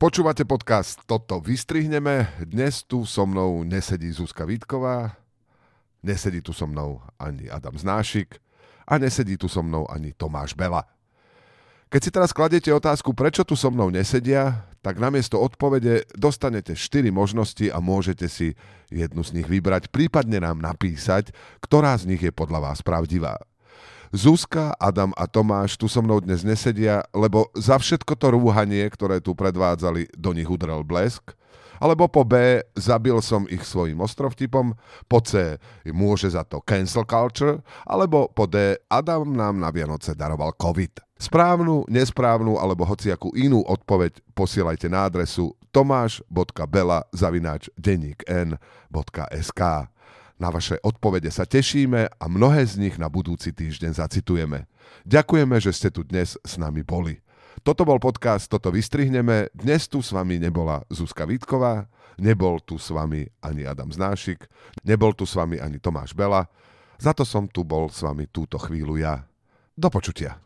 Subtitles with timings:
[0.00, 2.32] Počúvate podcast Toto vystrihneme.
[2.48, 5.12] Dnes tu so mnou nesedí Zuzka Vítková,
[6.00, 8.40] nesedí tu so mnou ani Adam Znášik
[8.88, 10.88] a nesedí tu so mnou ani Tomáš Bela.
[11.92, 17.12] Keď si teraz kladete otázku, prečo tu so mnou nesedia, tak namiesto odpovede dostanete 4
[17.12, 18.56] možnosti a môžete si
[18.88, 21.28] jednu z nich vybrať, prípadne nám napísať,
[21.60, 23.36] ktorá z nich je podľa vás pravdivá.
[24.10, 29.22] Zuzka, Adam a Tomáš tu so mnou dnes nesedia, lebo za všetko to rúhanie, ktoré
[29.22, 31.30] tu predvádzali, do nich udrel blesk.
[31.78, 34.74] Alebo po B, zabil som ich svojim ostrovtipom,
[35.06, 35.62] po C,
[35.94, 41.06] môže za to cancel culture, alebo po D, Adam nám na Vianoce daroval COVID.
[41.14, 49.62] Správnu, nesprávnu alebo hociakú inú odpoveď posielajte na adresu tomáš.bela zavináč denníkn.sk.
[50.40, 54.64] Na vaše odpovede sa tešíme a mnohé z nich na budúci týždeň zacitujeme.
[55.04, 57.20] Ďakujeme, že ste tu dnes s nami boli.
[57.60, 59.52] Toto bol podcast, toto vystrihneme.
[59.52, 61.84] Dnes tu s vami nebola Zuzka Vítková,
[62.16, 64.48] nebol tu s vami ani Adam Znášik,
[64.80, 66.48] nebol tu s vami ani Tomáš Bela.
[66.96, 69.28] Za to som tu bol s vami túto chvíľu ja.
[69.76, 70.40] Do počutia.